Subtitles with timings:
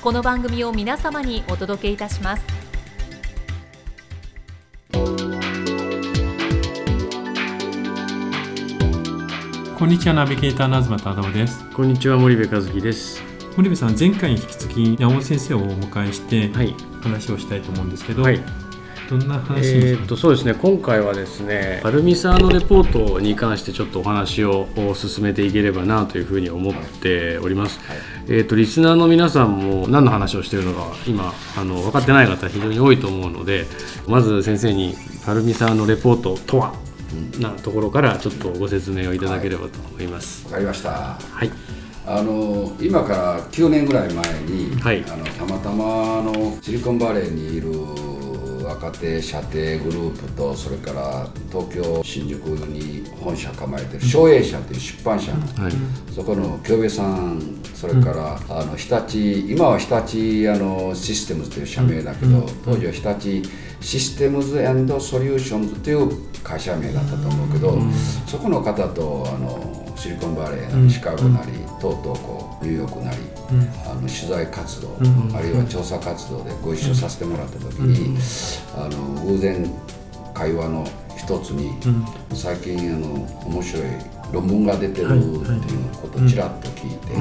[0.00, 2.44] この番組を皆様にお届けいたします
[9.76, 13.22] こんにちはナビゲーターなずまたあだおですこんにちは森部和樹です。
[13.56, 16.74] 森部さん前回に引き続き山本先生をお迎えしてはい。
[17.02, 18.40] 話をしたいと思うんですけど、はい。
[19.08, 20.52] どんな話えーっとそうですね。
[20.52, 27.80] 今回はですね、パルミサーノレポートに関してちょっとお話を進めていければなというふうに思っております。
[28.28, 33.66] えーっとリスナーの皆さんも何の話をしているのか今あの分かってない方非常に多いと思うので、
[34.06, 36.74] まず先生にパルミサーノレポートとは。
[37.40, 40.44] なところからちょっとご説明をいただければと思います。
[40.44, 41.50] わかりましたはい。
[42.06, 47.70] あの今から9年ぐらい前に、はいあのたまたまあのシリコンバレーにいる
[48.68, 55.72] 若手射程グループとそれから東京新宿に本社構えてる商栄社という出版社の、はい。
[56.14, 59.18] そこの京平さんそれから、あの日立
[59.50, 66.10] 今は日立あのシステムズという社名だけど、当時は日立システムズソリューションズという
[66.42, 67.78] 会社名だったと思うけど、
[68.26, 73.18] そこの方とあのシリコンバレーなりシカゴなり、とうとうこうニューヨークなり、
[73.86, 74.96] あの取材活動、
[75.36, 78.18] あるいは調査活動でご一緒させてもらった時に、
[78.74, 79.70] あの偶然
[80.34, 81.72] 会話の一つに、
[82.34, 83.06] 最近あの
[83.46, 83.82] 面白い
[84.32, 87.12] 論文が出てるっていうことをちらっと聞いて、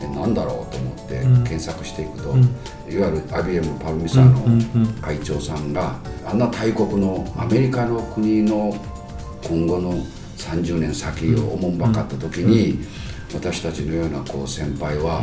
[0.00, 2.30] えなんだろうと思って検索していくと、
[2.90, 8.74] いわゆる IBM パルミサーの会長さんがあんな大国のアメリカの国の
[9.46, 9.94] 今後の
[10.36, 12.78] 30年先をおもんばかった時に、
[13.34, 15.22] 私たちのようなこう先輩は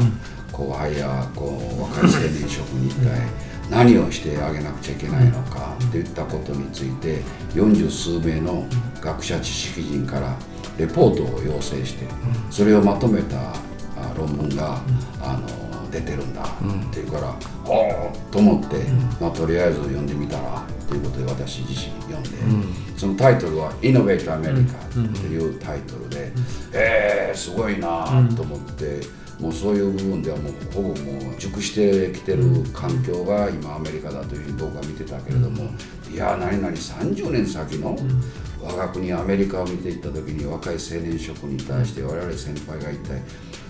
[0.52, 1.46] 後輩やこ
[1.78, 3.28] う若い青年職に一体
[3.70, 7.22] 何をしてあげなくちゃいけないのかといったことについて
[7.54, 8.66] 40数名の
[9.00, 10.36] 学者知識人から
[10.78, 12.06] レポートを要請して
[12.50, 13.52] それをまとめた
[13.96, 14.82] あ論文が
[15.22, 17.72] あの出てるんだっていうからお
[18.08, 18.84] おと思って
[19.20, 22.30] まあとりあえず読んでみたらということで私自身読んで
[23.00, 26.34] そのタイトルは「イノベートアメリカ」っていうタイトルで
[26.74, 28.06] えーすごいな
[28.36, 29.20] と思って。
[29.40, 30.96] もうそういう部分ではもうほぼもう
[31.40, 32.44] 熟してきてる
[32.74, 35.70] 環境が今アメリカだというふうに僕は見てたけれども、
[36.12, 37.98] いや何々30年先の
[38.62, 43.22] 我が国アメリカを見ていった時に若い青年諸君に対して我々先輩が一体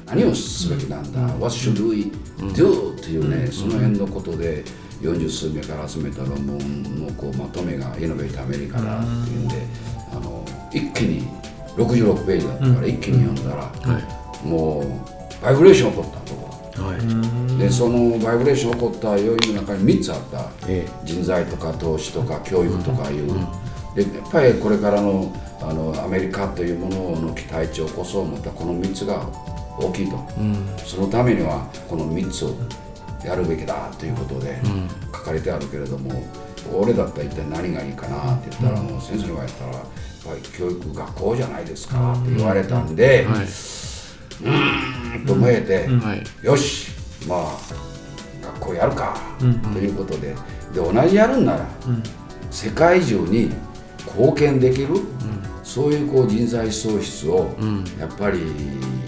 [0.07, 2.11] 何をすべきなんだ、What should we
[2.55, 2.97] do?
[2.97, 4.63] っていうね、その辺のことで
[5.01, 9.55] 40数名から集めた論文のこうまとめがイノベートアメリカだっていうんで、
[10.11, 11.27] あの一気に
[11.75, 13.71] 66ページだったから一気に読んだら、
[14.43, 16.49] もうバイブレーション起こったとこ。
[16.83, 17.57] はい。
[17.59, 23.27] でそのバイブレーション起こった要因の中に3つあった、え人材とか投資とか教育とかいう、
[23.95, 29.27] でやっぱりこれからのあのアメリカというものの期待値を起こそう思ったこの3つが
[29.77, 30.17] 大きいと、
[30.85, 32.53] そのためにはこの3つを
[33.23, 34.59] やるべきだということで
[35.13, 36.23] 書かれてあるけれども、
[36.73, 39.83] 俺だったら一体何がいいかなって言ったら、もう先生の場合やったらやっ
[40.25, 43.43] ぱり教育学校じゃないですかって言われたんで、はい。
[43.43, 46.45] うーんと思えて、はい。
[46.45, 46.91] よし
[47.27, 47.57] まあ
[48.41, 49.17] 学校やるか、
[49.73, 50.35] ということで
[50.73, 51.65] で同じやるんなら、
[52.51, 53.51] 世界中に
[54.05, 54.89] 貢献できる、
[55.63, 57.55] そういうこう人材創出を、
[57.99, 58.98] やっぱり気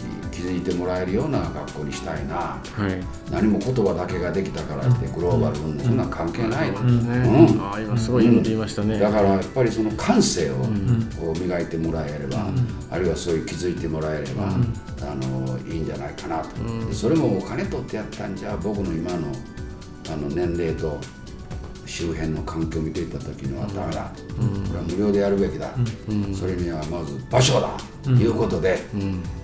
[0.52, 2.36] づいてもらえるような学校にしたいな。
[2.36, 3.32] はい。
[3.32, 7.84] 何も言葉だけができたからってグローバルうんそんな関係ない、ねうん。
[7.84, 9.00] 今すごい言いましたね。
[9.00, 10.56] だからやっぱりその感性を
[11.40, 12.48] 磨いてもらえれば、
[12.90, 16.50] あるいはそういう気づいてもらえれば、あのいいんじゃないかなと、
[16.88, 19.28] でそれもお金取ってやったんじゃ僕の今の
[20.12, 21.00] あの年齢と
[21.92, 25.72] 周辺の環境を見ていた時にはダメだと、これは無料でやるべきだ、
[26.34, 27.70] それにはまず場所だ。
[28.04, 28.80] ということで、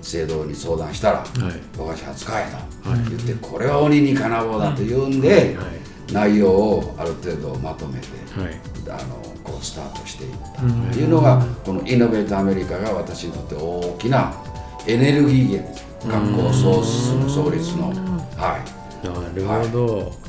[0.01, 1.23] 制度に相談したらい
[1.75, 2.45] 「富樫初使え」
[2.83, 5.57] と言って、これは鬼に金棒だと言うんで、
[6.13, 8.07] 内容をある程度まとめて、
[8.39, 8.59] はい。
[8.89, 10.61] あのこうスタートしていった。
[10.93, 14.33] というのが、このイノベートアメリカが私にとって大きな
[14.87, 15.85] エネルギー源です。
[16.07, 17.89] 学校創出創立の、
[18.37, 18.59] は
[19.03, 20.26] なるほど、へえい、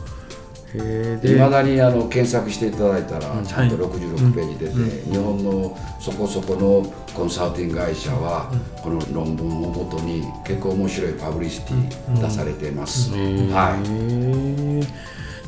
[0.75, 0.79] い
[1.21, 13.77] でまだにあの検索していただいたらちゃんと66ページ出て、日本のそこそこのコンサルティング会社はこの論文をもとに結構面白いパブリシティ出されています、は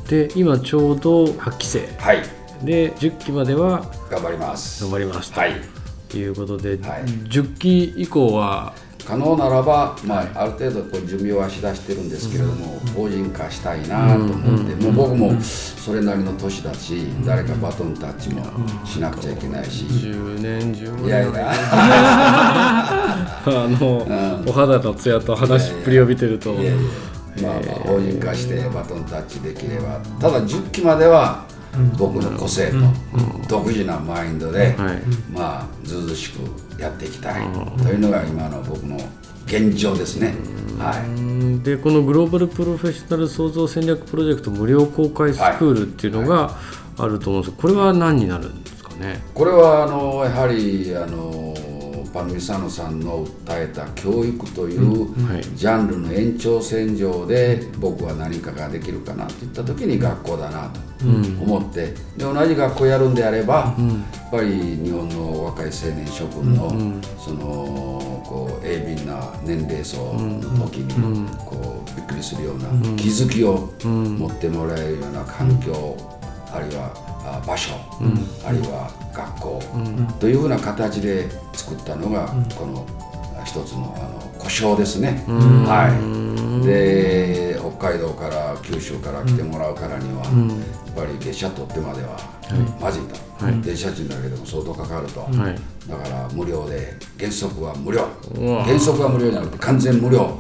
[0.06, 0.08] い。
[0.08, 1.86] で今ちょうど8期生。
[1.98, 2.22] はい。
[2.64, 4.82] で10期までは頑張ります。
[4.84, 5.54] 頑張りますはい。
[6.08, 7.04] ということで、はい。
[7.04, 8.74] 10期以降は
[9.10, 18.44] 可能ならば、まあ、ある程度こう準備はしだしてるんですけれども、法人化したいなと思って、もう僕もそれなりの年だし、誰かバトンタッチも
[18.86, 21.06] しなくちゃいけないし、10年15年。
[21.06, 21.50] いやいや、
[23.44, 26.52] あの、お肌のツヤと話しっぷりを見てると。
[26.52, 26.72] いやいや。
[27.42, 31.46] まあまあ法人化してバトンタッチできれば、ただ10期までは
[31.96, 32.76] 僕の個性と
[33.48, 35.02] 独自なマインドで、はい。
[35.32, 37.42] まあずうずうしくやっていきたい。
[37.78, 38.96] というのが今の僕の
[39.46, 40.34] 現状ですね。
[40.78, 41.04] はい。
[41.06, 46.56] うんでこのグローバルプロフェッショナル創造戦略プロジェクト無料公開スクールっていうのが
[46.96, 49.22] あると思うんですけどこれは何になるんですかね？
[49.34, 51.49] これはあのやはりあの
[52.12, 55.42] パルミサノさんの訴えた教育というはい。
[55.54, 60.80] ジャンルの延長線上で僕は何かができるかなといった時に学校だなと
[61.42, 64.50] 思ってで同じ学校やるんであればやっぱり
[64.82, 66.70] 日本の若い青年諸君の
[67.18, 75.96] そのこう鋭敏な年齢層の時にこうびっくりするような気づきを持ってもらえるような環境
[76.52, 77.09] あるいは
[77.42, 77.72] あ場所、
[78.46, 79.62] あるいは学校、
[80.18, 82.86] というふうな形で作ったのが、この
[83.40, 85.24] あ一つのあの故障ですね。
[85.26, 85.88] は
[86.62, 92.18] い、で北海道から九州から来てもらうからには、やっぱり月謝取ってまでは
[92.80, 93.16] まずいと、
[93.62, 95.30] 電車賃だけでも相当かかると、はい。
[95.88, 98.06] だから無料で原則は無料。
[98.64, 100.38] 原則は無料じゃなくて完全無料。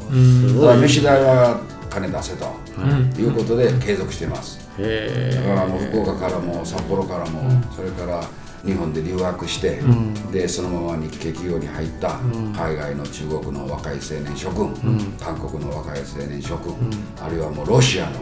[0.60, 2.44] ただ飯代は金出せと、
[3.18, 3.22] い。
[3.26, 4.59] うことで継続しています。
[4.82, 8.22] へだからもう福岡からも札幌からも、それから
[8.64, 9.80] 日本で留学して、
[10.32, 12.18] でそのまま日系企業に入った
[12.54, 14.74] 海外の中国の若い青年諸君、
[15.18, 16.74] 韓国の若い青年諸君、
[17.20, 18.12] あるいはもうロシアの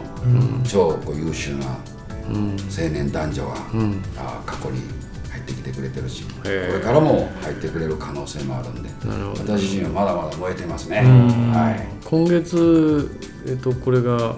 [0.63, 1.65] 超優秀な
[2.27, 3.55] 青年男女が、
[4.17, 4.81] あ過去に
[5.31, 8.89] 入ってきてくれてるしこれからも入ってくれる可能性もあるんで
[9.37, 10.97] 私自身はまだまだ燃えてますね。
[11.53, 11.87] はい。
[12.05, 13.09] 今月、
[13.47, 14.35] えっと、これが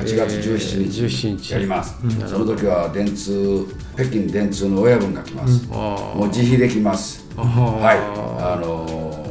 [0.00, 1.02] 8月17日。
[1.02, 1.52] えー17日。
[1.52, 1.94] やります、
[2.26, 7.26] その時は電通北京電通の親分が来ます、あもう自費で来ます。
[7.36, 7.98] あはい。
[7.98, 9.30] あのー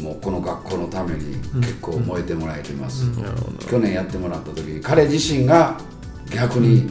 [0.00, 3.58] もうこの学校のために結構燃えてもらえてます、なるほど。
[3.66, 5.78] 去年やってもらった時に彼自身が
[6.34, 6.88] 逆に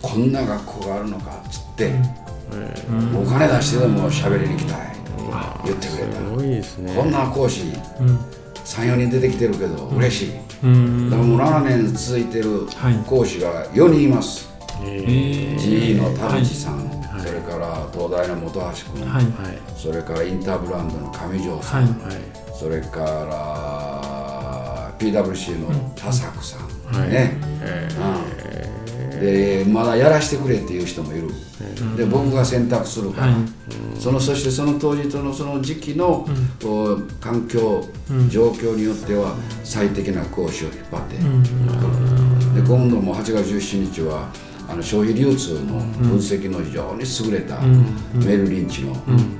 [0.00, 1.92] こんな学校があるのかっつって、
[3.12, 4.96] お金出してでも喋りに来たい。
[5.64, 6.20] 言ってくれた。
[6.94, 7.62] こんな講師
[8.64, 10.64] 34人出てきてるけど嬉しい、うんだ
[11.16, 12.94] からもう7年続いてるはい。
[13.06, 14.48] 講師が4人います、
[14.82, 16.40] え GE の田はい。
[16.42, 18.60] 淵さん、それから東大の本橋
[18.92, 19.24] 君、はい。
[19.24, 19.58] はい。
[19.76, 22.14] それからインターブランドの上条さん、はい。
[22.14, 22.22] はい。
[22.58, 26.60] それから PWC の田作さん、
[26.92, 27.08] はい。
[27.10, 31.28] ね、うん、でまだやらせてくれっていう人もいる、
[31.96, 33.34] で僕が選択するから、はい。
[33.98, 36.26] そのそしてその当日のその時期の、
[37.20, 37.84] 環境、
[38.28, 39.34] 状況によっては
[39.64, 41.16] 最適な講師を引っ張って。
[41.16, 41.22] く
[42.54, 44.28] る、で今度も8月17日は
[44.70, 47.58] あの消費流通の分析の非常に優れた
[48.14, 48.94] メルリンチの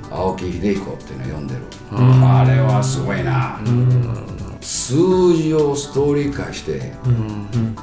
[0.09, 3.59] 青木秀彦っていうのを読んでる、あれはすごいな、
[4.69, 6.93] 数字をストーリー化して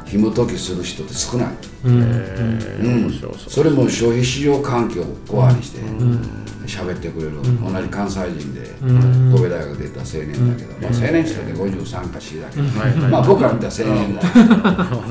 [0.04, 1.48] 紐解きする人って少ない、
[1.84, 3.10] うん。
[3.36, 5.80] それも消費市場環境をコアにして
[6.64, 12.56] 喋ってくれる、同じ関西人で神戸大学出た青年だけど、まあ、青年って言って53か4だけ
[13.00, 14.22] ど、まあ僕から見たら青年だ。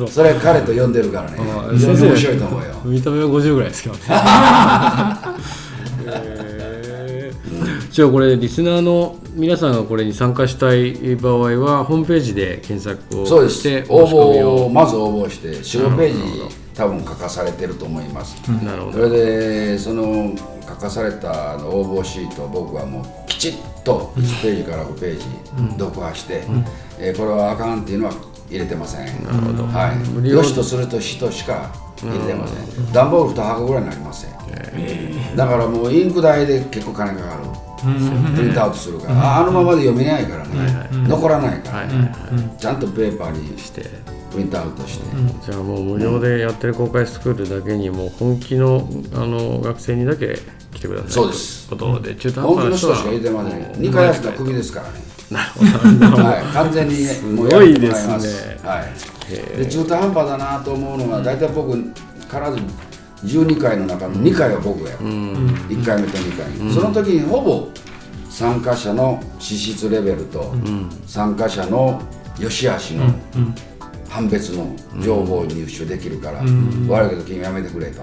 [0.07, 1.37] それ彼と呼んでるからね。
[1.73, 2.81] 非常に面白いと思うよ。
[2.85, 3.95] 見た目は50ぐらいですけど
[7.91, 13.59] じゃあこれリスナーの皆さんがこれに参加したい場合はホームページで検索をそうです。
[13.59, 14.65] して応募を。
[14.67, 16.13] をまず応募して45ペー
[16.49, 18.93] ジ多分書かされてると思います、なるほど。
[18.93, 20.33] それでその
[20.67, 25.25] 書かされた応募シートを僕はもうきちっと1ページから5ページ
[25.77, 26.43] 読破して、
[26.97, 28.13] えーこれはあかんっていうのは
[28.49, 29.07] 入れてません。
[29.07, 33.83] はい、よしとするとしとしか入れてません段ボール2箱ぐらい。
[33.83, 36.61] になりませんだからもうインク代で。
[36.71, 37.43] 結構金かかる
[37.77, 41.87] プリントアウトするから、ああのままで読めないからね、残らないから、
[42.57, 44.15] ちゃんとペーパーにして。
[44.35, 45.05] ププリントアウトして、
[45.45, 50.37] じゃあもう無料でやってる公開スクールだけにもう本気のあの学生にだけ
[50.73, 51.11] 来てください。
[51.11, 51.69] そうです。
[51.69, 52.95] ことで中途本気半端な人は。
[52.95, 54.23] の人しか入れてません2回休ん。
[54.23, 54.93] だらクビですからね。
[55.31, 56.23] なるほど。
[56.23, 58.67] はい、完全にもうすごいですねやってもらいます。
[58.67, 58.83] は
[59.55, 62.31] い、で中途半端だなと思うのが大体僕必ず
[63.25, 67.67] 12回の中の2回は僕や、1回目と2回目、その時にほぼ
[68.29, 70.53] 参加者の資質レベルと、
[71.07, 72.01] 参加者の
[72.39, 73.05] 良し悪しの
[74.09, 76.39] 判別の情報を入手できるから、
[76.87, 78.01] 悪いけど君やめてくれと、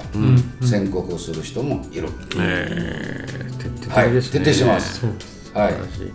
[0.67, 5.05] 宣告をする人もいる、えー徹底はい徹底してます。
[5.55, 5.73] はい。
[5.73, 6.13] 素晴らしい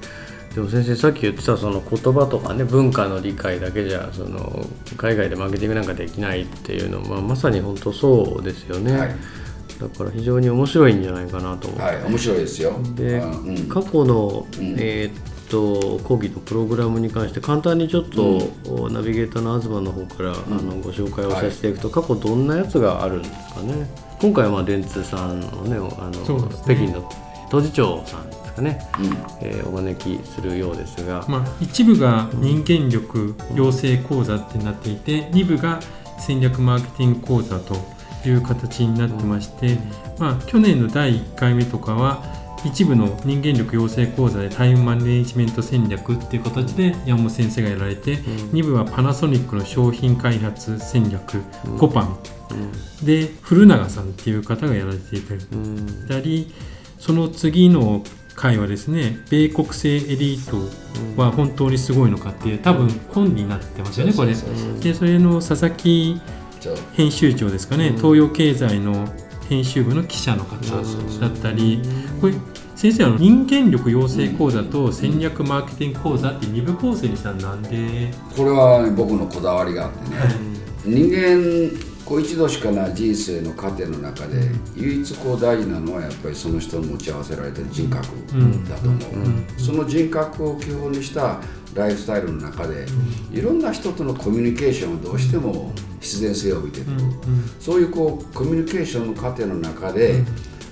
[0.58, 4.66] でも先生さっき言ってたその言葉とかね文化の理解だけじゃその
[4.98, 9.16] 海外でマーケティングなんかできないっていうのは、まあ、まさに本当そうですよね、はい。
[9.80, 12.74] だから非常に面白いんじゃないかなと思って、はい面白いですよ。
[12.96, 13.70] で、あうん。
[13.70, 23.88] 過去の、えーっと講義のプログラムに関して簡単にちょっと、ナビゲーターの東の方から、あのご紹介をさせていくと、過去どんなやつがあるんですかね。
[24.20, 26.20] 今回はまあ電通さんのねあの、ね。
[26.66, 28.80] 北京の当時長さんですかね、
[29.42, 35.80] えーお招きするようですが、まあ、一部が人間力養成講座ってなっていて二部が
[36.20, 37.76] 戦略マーケティング講座と
[38.26, 39.78] いう形になってまして、
[40.18, 42.24] まあ、去年の第1回目とかは
[42.66, 48.18] 一部の人間力養成講座でタイムマネジメント戦略っていう形で山本先生がやられて、
[48.52, 51.44] 二部はパナソニックの商品開発戦略、
[51.78, 52.18] コパン
[53.04, 56.08] で古永さんっていう方がやられていたりうん。
[56.08, 56.54] たり
[57.00, 58.04] その次の
[58.36, 60.58] 回はですね米国製エリート
[61.22, 64.34] は本当にすごいのかっていう多分本になってますよねこれ。
[64.80, 66.22] でそれの佐々木
[66.94, 69.08] 編集長ですかね、東洋経済の
[69.48, 70.58] 編集部の記者の方
[71.20, 71.82] だったり
[72.20, 72.34] これ
[72.76, 78.12] 先生あの人間力養成講座と戦略マーケティング講座って二部構成にしたのなんで？
[78.36, 80.18] これは、ね、僕のこだわりがあってね、
[80.86, 81.72] 人間
[82.08, 88.06] こう一度しかない人生の過程の中で唯一こう大事なのはやっぱりその人の持ち合わせられてる人格
[88.70, 89.02] だと思う、
[89.60, 91.42] その人格を基本にした
[91.74, 92.86] ライフスタイルの中で、
[93.32, 96.98] いろんな人とのコミュニケーションをどうしても必然性を帯びてくる、
[97.60, 100.24] そういうこうコミュニケーションの過程の中で、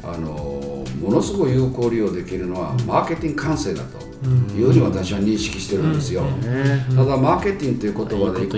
[0.07, 4.05] あのものすごい有効利用できるのはマーケティング感性だと
[4.55, 6.21] いうふうに私は認識してるんですよ。
[6.23, 8.57] ねただマーケティングという言葉でいく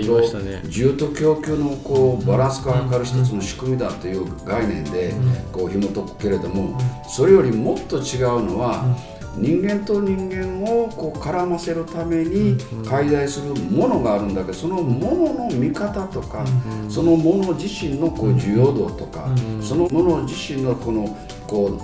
[0.68, 5.14] 需要と供給のこうバランス化を図る一つの仕組みだという概念で
[5.52, 6.78] こう紐解くけれども
[7.08, 8.96] それよりもっと違うのは
[9.36, 16.44] 人間と人間をこう絡ませるために介在するものがあるんだけどそのものの見方とか
[16.88, 19.28] そのもの自身のこう需要度とか
[19.60, 21.16] そのもの自身のこの
[21.48, 21.80] こう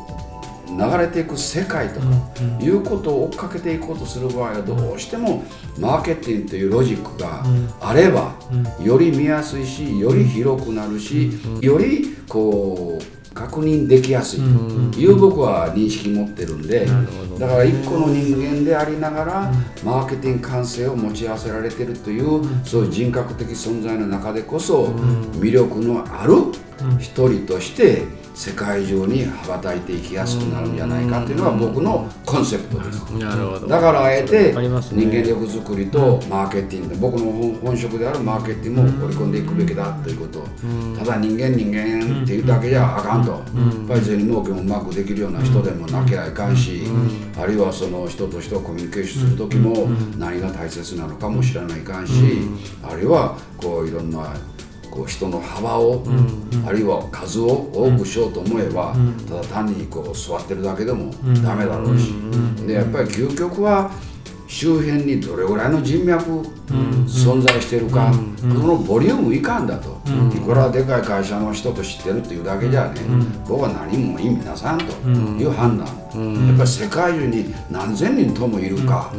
[0.67, 2.07] 流れていく世界とか
[2.61, 5.45] いうことを追っかけていこうとする場合はどうしても
[5.79, 7.45] マーケティングというロジックが
[7.81, 8.35] あれば
[8.83, 11.31] より見やすいしより広くなるし
[11.61, 14.41] よりこう確認できやすい。
[14.93, 16.87] という僕は認識持ってるんで
[17.39, 19.53] だから一個の人間でありながら
[19.85, 24.85] マーケティング感性を持ち合わせられてるというそういう人格的存在の中でこそ
[25.41, 26.35] 魅力のある
[27.01, 28.03] 一人として
[28.35, 33.01] 世界中に羽ばたいていきやすくなるんじゃないかっていうのが僕のコンセプトです。
[33.13, 33.67] なるほど。
[33.69, 40.45] だからあえて人間力作りとマーケティング僕の本本職であるマーケティングも織り込んでいくべきだということ。
[40.99, 43.31] ただ人間人間っていうだけじゃあかんと。
[43.31, 43.43] やっ
[43.89, 46.85] ぱり全農業もうまくできるような人でもなきゃいかんし
[47.39, 49.89] あるいはその人と人をコミュニケーションする時も
[50.19, 52.13] 何が大切なのかも知らないかんし
[52.83, 54.35] あるいはこういろんな
[54.95, 56.03] こう人の幅を、
[56.67, 58.95] あるいは数を多くしようと思えば、
[59.29, 62.13] ただ単にこう座ってるだけでもダメだろうし、
[62.67, 63.91] でやっぱり究極は
[64.47, 66.25] 周辺にどれぐらいの人脈
[67.07, 69.99] 存在してるか、そのボリュームいかんだと、
[70.35, 73.01] いくらでかい会社の人と知ってるっていうだけじゃね、
[73.49, 75.87] 僕は何も意味なさんという判断、
[76.49, 79.13] やっぱり世界中に何千人ともいるか、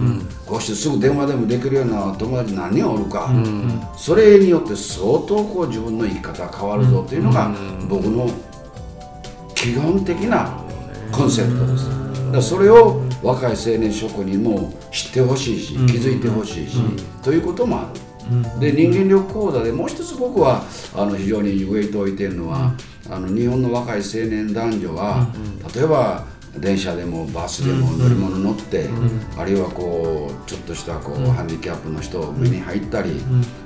[0.45, 3.31] こうしてすぐ電話でもできるような友達何人おるか、
[3.97, 7.51] それによって相当こう自分の生き方変わるぞというのが
[7.89, 8.29] 僕の
[9.55, 10.53] 基本的な
[11.11, 11.89] コンセプトです。
[12.31, 16.77] だそれを若い青年職人も知ってほしいし気づいてほしいし、
[17.23, 17.99] ということもある。
[18.59, 20.63] で人間力講座でもう一つ僕は
[20.95, 22.73] あの非常にウェイトを置いてるのは、
[23.09, 25.27] あの日本の若い青年男女は、
[25.75, 26.25] 例えば
[26.57, 28.89] 電車でもバスでも乗り物乗って、
[29.37, 33.11] あるいはこうちょっとしたこう、ハンディキャップの人を目に入ったり、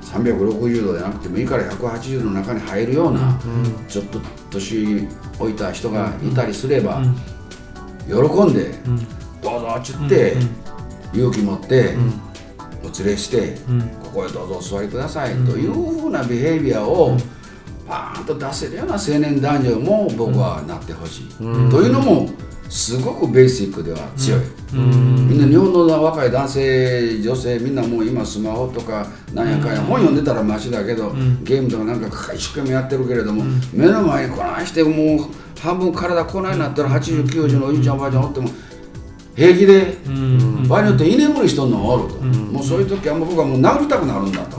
[0.02, 3.40] 360度でなくてもいいから180度の中に入るような、
[3.88, 5.06] ちょっと年
[5.38, 7.02] 老いた人がいたりすれば、
[8.08, 8.74] 喜んで、
[9.42, 10.36] どうぞっちゅって、
[11.12, 11.96] 勇気持って、
[12.82, 13.80] お連れして、うん。
[13.80, 17.16] ここへどうぞお座りくださいというふうなビヘイビアを
[17.86, 22.28] パーンと出せるような青年男女も僕はなってほしい、というのも
[22.68, 24.40] すごくベーシックでは強い、
[24.72, 35.26] みんな日本の若い男性女性みんなもう今スマホとかなんやかんや、本読んでたらマシだけど、ゲームとかなんか一生懸命やってるけれども、目の前にこないしてもう
[35.60, 38.48] 半分体こないなったら8090のおじいちゃんおばあちゃんおっても
[39.36, 40.68] 平気で、うん。
[40.68, 44.58] 場合によって居眠りしとんのもおると、もうそういう時はもう僕はもう殴りたくなるんだと、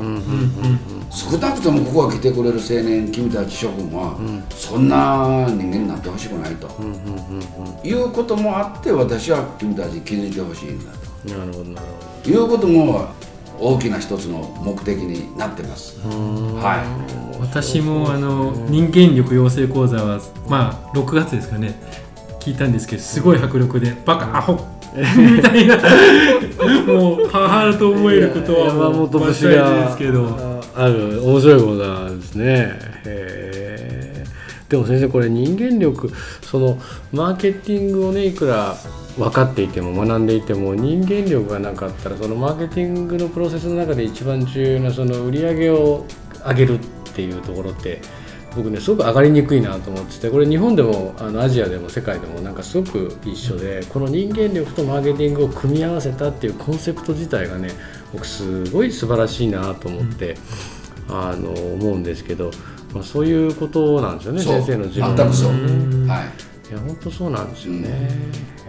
[1.09, 4.17] 少なくともここが来てくれる青年君たち諸君は、
[4.49, 6.67] そんな人間になってほしくないと、
[7.83, 10.91] いうこともあって私は君たちに気づいてほしいんだ
[11.35, 13.07] なるほどなるほということも
[13.59, 15.99] 大きな一つの目的になってます。
[15.99, 16.83] は
[17.39, 21.75] 私もあの人間力養成講座はまあ6月ですかね
[22.41, 25.77] 聞いたんですけどすごい迫力でバカアホ みたいな
[26.85, 30.25] もうパワハラと思えることどは山本節がですけど。
[30.25, 32.45] あある面白い講座ですね。
[32.45, 32.73] へ
[33.05, 34.23] え。
[34.69, 36.77] でも先生これ人間力その
[37.11, 38.77] マーケティングをねいくら
[39.17, 46.05] 分かっていても学んでいても人間力がなかったらそのマーケティングのプロセスの中で一番重要なその売り上げを
[46.47, 46.81] 上げるっ
[47.13, 47.99] ていうところって
[48.55, 57.69] 僕ねすごく上がりにくいなと思っててこれ日本でもあのアジアでも世界でもなんかすごく一緒でこの人間力とマーケティングを組み合わせたっていうコンセプト自体がね
[58.11, 60.35] 僕すごい素晴らしいなと思って、
[61.07, 62.51] あの思うんですけど、
[62.93, 66.07] まあ、そういうことなんですよね先生の自分全くそう、うん。
[66.07, 66.71] はい。
[66.71, 68.09] いや本当そうなんですよね。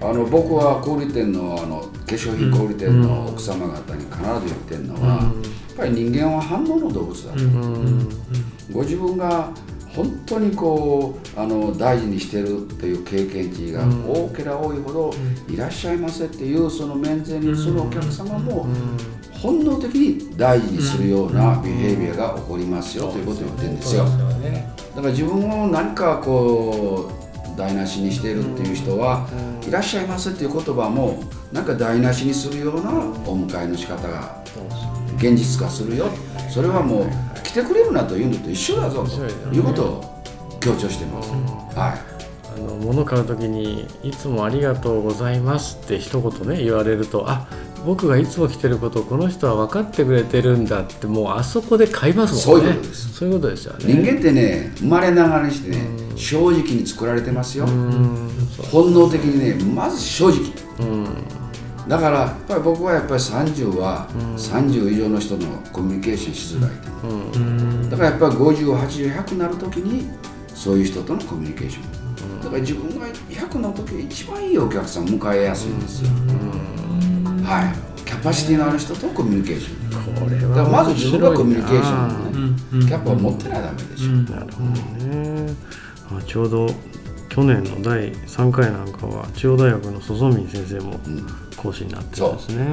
[0.00, 5.30] あの僕は小売店のあの化粧品小売店の奥様方に必ず言ってるのは、や
[5.74, 8.08] っぱり人間は反応の動物だと、うん。
[8.72, 9.52] ご自分が
[9.94, 15.14] 本当にこうあの大事にしてるという経験値が多ければ多いほど、
[15.48, 18.66] いらっしゃいませっていうその面前にそのお客様も
[19.32, 24.04] 本能的に大事にするようなビヘイビアが起こりますよということを言ってるんですよ。
[24.04, 27.10] だから自分を何かこ
[27.54, 29.26] う台無しにしているっていう人は
[29.66, 32.90] 「いらっしゃいませ」っていう言葉もなんか台無しにするような
[33.26, 34.42] お迎えの仕方が
[35.22, 36.06] 現実化するよ。
[36.50, 39.54] それはもう来てくれるなというのと一緒だぞと。
[39.54, 40.04] いうことを
[40.60, 41.30] 強調してます。
[41.30, 42.12] はい。
[42.54, 47.46] あの物買う時に「いつもありがとうございます」って一言ね言われるとあ
[47.86, 52.72] 僕がいつも来てることをこの人は分かってくれてるんだってもうあそこで買いますもんね。
[52.72, 53.14] そういうことです。
[53.14, 53.78] そういうことですよね。
[53.86, 57.66] 人間ってね生まれながらにしてね正直に作られてますよ。
[58.70, 60.38] 本能的にねまず正直。
[60.80, 61.06] うん
[61.92, 67.06] だからやっぱり僕はやっぱり30は30以上の人のコミュニケーションしづらいと。
[67.06, 67.82] 思ううん。
[67.82, 70.08] うんだからやっぱり5080100になるときに
[70.54, 72.40] そういう人とのコミュニケーション。
[72.40, 76.08] だから自分が100の時が一番いいお客さんを迎えやすいんですよ。
[77.44, 78.02] はい。
[78.08, 80.14] キャパシティのある人とコミュニケーション。
[80.14, 82.88] これだからはまず自分がコミュニケーションのうねんうん。
[82.88, 84.24] キャパを持ってないとダメでしょ、うん。
[84.24, 84.70] なるほど
[85.04, 85.54] ね、
[86.10, 86.68] あちょうど
[87.28, 91.00] 去年の第3回なんかは中央大学の曽祖民先生も
[91.62, 92.64] 講師になってるんですね、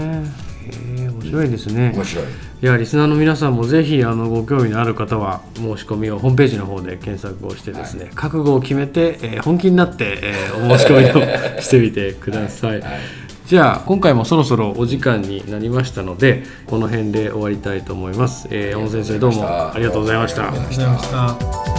[0.99, 1.91] へえ面白いですね。
[1.95, 2.25] 面白い。
[2.61, 12.99] いやリスナーの皆さんもぜひあのご興味のある方は申し込みをホームページの方で検索をしてですね、覚悟を決めて、えー本気になって、えーお申し込みをしてみてください、はい。
[13.45, 20.49] じゃあ今回もそろそろお時間になりましたのでこの辺で終わりたいと思います、えー、小野先生どうもありがとうございました。
[20.49, 21.78] ありがとうございました